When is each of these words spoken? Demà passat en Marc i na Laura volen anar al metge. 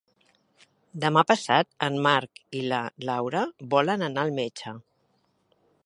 Demà 1.03 1.23
passat 1.31 1.69
en 1.87 1.99
Marc 2.07 2.41
i 2.61 2.65
na 2.71 2.79
Laura 3.11 3.45
volen 3.75 4.09
anar 4.11 4.25
al 4.27 4.35
metge. 4.41 4.79